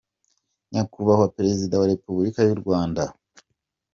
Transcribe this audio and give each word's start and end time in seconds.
-Nyakubahwa 0.69 1.31
Perezida 1.35 1.79
wa 1.81 1.89
Repubulika 1.93 2.39
y’u 2.43 2.59
Rwanda 2.61 3.03